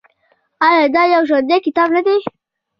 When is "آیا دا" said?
0.67-1.01